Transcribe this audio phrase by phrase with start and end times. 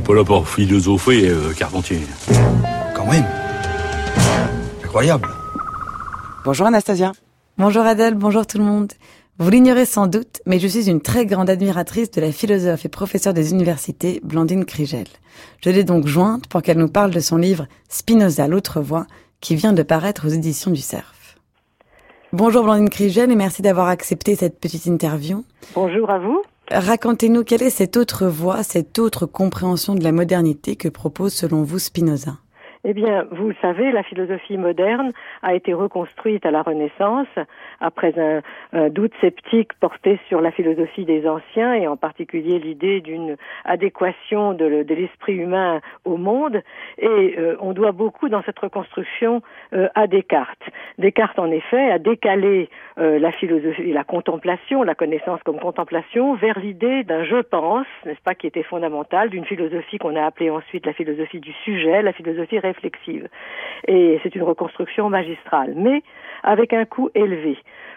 [0.00, 2.00] n'est pas là pour philosopher, euh, Carpentier.
[2.94, 3.24] Quand même.
[4.82, 5.28] Incroyable.
[6.44, 7.12] Bonjour Anastasia.
[7.58, 8.92] Bonjour Adèle, bonjour tout le monde.
[9.38, 12.88] Vous l'ignorez sans doute, mais je suis une très grande admiratrice de la philosophe et
[12.88, 15.06] professeure des universités, Blandine Krigel.
[15.62, 19.06] Je l'ai donc jointe pour qu'elle nous parle de son livre Spinoza, l'autre voie,
[19.40, 21.36] qui vient de paraître aux éditions du CERF.
[22.32, 25.44] Bonjour Blandine Krigel et merci d'avoir accepté cette petite interview.
[25.74, 26.42] Bonjour à vous.
[26.72, 31.64] Racontez-nous quelle est cette autre voie, cette autre compréhension de la modernité que propose selon
[31.64, 32.38] vous Spinoza?
[32.82, 35.12] Eh bien, vous le savez, la philosophie moderne
[35.42, 37.28] a été reconstruite à la Renaissance
[37.78, 43.36] après un, doute sceptique porté sur la philosophie des anciens et en particulier l'idée d'une
[43.66, 46.62] adéquation de, l'esprit humain au monde.
[46.98, 49.42] Et euh, on doit beaucoup dans cette reconstruction
[49.74, 50.70] euh, à Descartes.
[50.96, 56.58] Descartes, en effet, a décalé euh, la philosophie, la contemplation, la connaissance comme contemplation, vers
[56.58, 60.86] l'idée d'un je pense, n'est-ce pas, qui était fondamental, d'une philosophie qu'on a appelée ensuite
[60.86, 63.28] la philosophie du sujet, la philosophie réflexive.
[63.86, 66.02] Et c'est une reconstruction magistrale, mais
[66.42, 67.56] avec un coût élevé.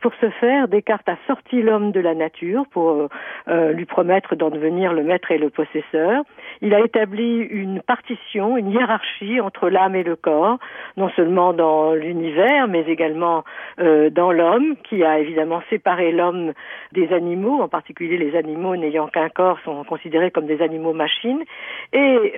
[0.00, 3.08] Pour ce faire, Descartes a sorti l'homme de la nature pour euh,
[3.48, 6.24] euh, lui promettre d'en devenir le maître et le possesseur.
[6.62, 10.58] Il a établi une partition, une hiérarchie entre l'âme et le corps,
[10.96, 13.44] non seulement dans l'univers, mais également
[13.80, 16.52] euh, dans l'homme, qui a évidemment séparé l'homme
[16.92, 21.42] des animaux, en particulier les animaux n'ayant qu'un corps sont considérés comme des animaux machines.
[21.92, 22.34] Et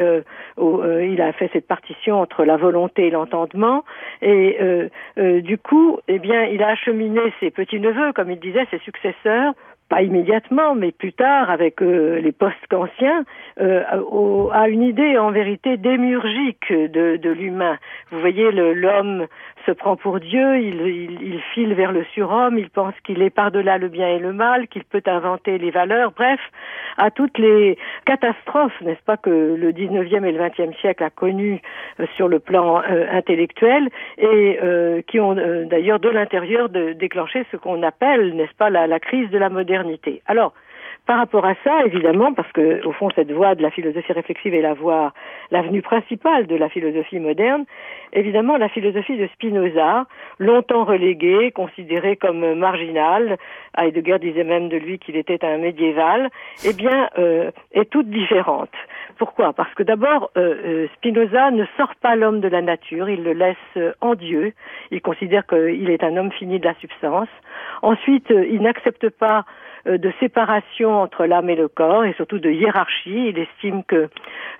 [0.58, 3.84] il a fait cette partition entre la volonté et l'entendement.
[4.22, 4.58] Et
[5.16, 9.52] du coup, eh bien, il a acheminé ses petits-neveux, comme il disait, ses successeurs,
[9.88, 13.24] pas immédiatement, mais plus tard, avec euh, les postes anciens,
[13.60, 13.82] euh,
[14.52, 17.78] à une idée en vérité démurgique de, de l'humain.
[18.10, 19.26] Vous voyez, l'homme
[19.64, 23.30] se prend pour Dieu, il, il, il file vers le surhomme, il pense qu'il est
[23.30, 26.40] par-delà le bien et le mal, qu'il peut inventer les valeurs, bref,
[26.98, 31.60] à toutes les catastrophes, n'est-ce pas, que le 19e et le 20e siècle a connues
[32.00, 35.34] euh, sur le plan euh, intellectuel et euh, qui ont
[35.66, 39.75] d'ailleurs de l'intérieur déclenché ce qu'on appelle, n'est-ce pas, la, la crise de la modernité.
[40.26, 40.52] Alors,
[41.06, 44.54] par rapport à ça, évidemment, parce que au fond cette voie de la philosophie réflexive
[44.54, 45.12] est la voie,
[45.52, 47.64] l'avenue principale de la philosophie moderne,
[48.12, 50.06] évidemment la philosophie de Spinoza,
[50.40, 53.36] longtemps reléguée, considérée comme marginale,
[53.78, 56.28] Heidegger disait même de lui qu'il était un médiéval,
[56.64, 58.72] eh bien, euh, est toute différente.
[59.16, 59.52] Pourquoi?
[59.52, 63.32] Parce que d'abord, euh, euh, Spinoza ne sort pas l'homme de la nature, il le
[63.32, 64.54] laisse en Dieu,
[64.90, 67.28] il considère qu'il est un homme fini de la substance.
[67.82, 69.44] Ensuite, il n'accepte pas
[69.86, 73.28] de séparation entre l'âme et le corps et surtout de hiérarchie.
[73.28, 74.08] Il estime que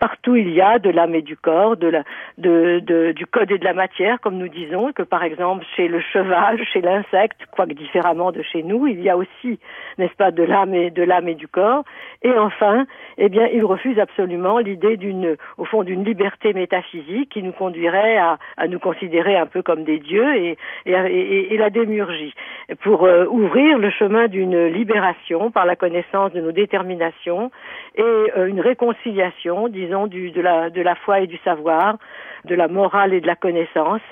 [0.01, 2.03] partout il y a de l'âme et du corps, de la,
[2.39, 5.89] de, de, du code et de la matière, comme nous disons, que par exemple chez
[5.89, 9.59] le cheval, chez l'insecte, quoique différemment de chez nous, il y a aussi,
[9.99, 11.85] n'est-ce pas, de l'âme et de l'âme et du corps.
[12.23, 12.87] Et enfin,
[13.19, 18.17] eh bien, il refuse absolument l'idée d'une, au fond, d'une liberté métaphysique qui nous conduirait
[18.19, 22.35] à, à nous considérer un peu comme des dieux et, et, et, et la démurgie
[22.83, 25.16] pour euh, ouvrir le chemin d'une libération
[25.53, 27.51] par la connaissance de nos déterminations
[27.95, 31.99] et euh, une réconciliation, disons, du, de, la, de la foi et du savoir,
[32.45, 34.03] de la morale et de la connaissance,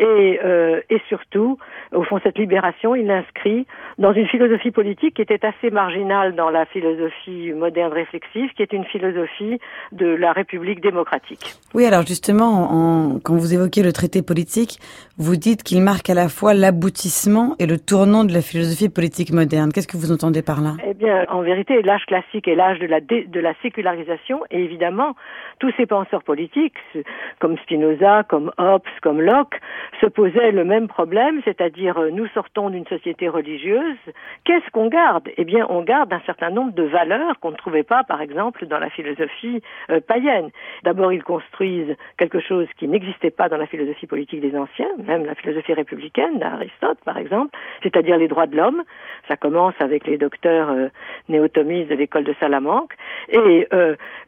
[0.00, 1.58] et, euh, et surtout,
[1.92, 3.66] au fond, cette libération, il l'inscrit
[3.98, 8.72] dans une philosophie politique qui était assez marginale dans la philosophie moderne réflexive, qui est
[8.72, 9.60] une philosophie
[9.92, 11.54] de la République démocratique.
[11.74, 14.78] Oui, alors justement, en, quand vous évoquez le traité politique,
[15.18, 19.32] vous dites qu'il marque à la fois l'aboutissement et le tournant de la philosophie politique
[19.32, 19.70] moderne.
[19.72, 20.72] Qu'est-ce que vous entendez par là?
[20.86, 25.14] Eh bien, en vérité, l'âge classique est l'âge de la, de la sécularisation, et évidemment,
[25.58, 26.78] tous ces penseurs politiques,
[27.38, 29.60] comme Spinoza, comme Hobbes, comme Locke,
[30.00, 33.96] se posaient le même problème, c'est-à-dire euh, nous sortons d'une société religieuse,
[34.44, 35.28] qu'est-ce qu'on garde?
[35.36, 38.66] Eh bien, on garde un certain nombre de valeurs qu'on ne trouvait pas, par exemple,
[38.66, 40.50] dans la philosophie euh, païenne.
[40.84, 45.24] D'abord, ils construisent quelque chose qui n'existait pas dans la philosophie politique des anciens, même
[45.24, 48.82] la philosophie républicaine d'Aristote, par exemple, c'est-à-dire les droits de l'homme.
[49.28, 50.88] Ça commence avec les docteurs euh,
[51.28, 52.94] néotomistes de l'école de Salamanque,
[53.28, 53.68] et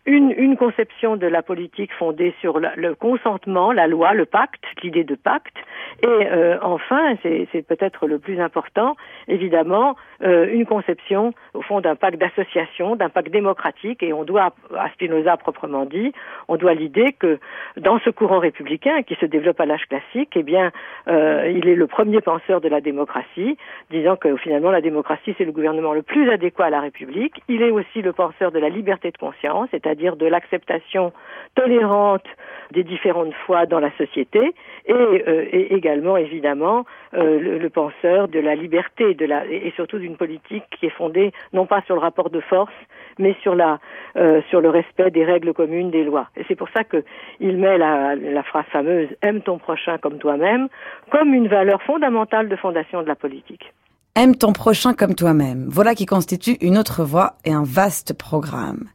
[0.04, 5.04] une, une conception de la politique fondée sur le consentement, la loi, le pacte, l'idée
[5.04, 5.56] de pacte,
[6.02, 8.96] et euh, enfin, c'est peut-être le plus important,
[9.28, 14.54] évidemment, euh, une conception, au fond, d'un pacte d'association, d'un pacte démocratique, et on doit,
[14.76, 16.12] à Spinoza proprement dit,
[16.48, 17.38] on doit l'idée que
[17.76, 20.70] dans ce courant républicain qui se développe à l'âge classique, eh bien,
[21.08, 23.56] euh, il est le premier penseur de la démocratie,
[23.90, 27.42] disant que finalement la démocratie c'est le gouvernement le plus adéquat à la République.
[27.48, 31.12] Il est aussi le penseur de la liberté de conscience, c'est-à-dire de l'acceptation
[31.54, 32.24] tolérante
[32.72, 34.54] des différentes foi dans la société
[34.86, 36.84] et, euh, également évidemment
[37.14, 41.32] euh, le, penseur de la liberté de la, et surtout d'une politique qui est fondée
[41.52, 42.72] non pas sur le rapport de force
[43.18, 43.78] mais sur la
[44.16, 47.04] euh, sur le respect des règles communes des lois et c'est pour ça que
[47.40, 50.68] il met la, la phrase fameuse aime ton prochain comme toi-même
[51.10, 53.72] comme une valeur fondamentale de fondation de la politique.
[54.14, 55.66] Aime ton prochain comme toi-même.
[55.70, 58.88] Voilà qui constitue une autre voie et un vaste programme.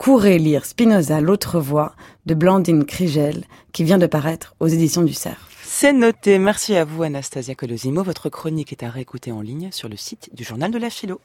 [0.00, 1.94] Courez lire Spinoza, l'autre voie
[2.24, 3.44] de Blandine Krigel,
[3.74, 5.50] qui vient de paraître aux éditions du Cerf.
[5.62, 6.38] C'est noté.
[6.38, 8.02] Merci à vous, Anastasia Colosimo.
[8.02, 11.20] Votre chronique est à réécouter en ligne sur le site du Journal de la Philo.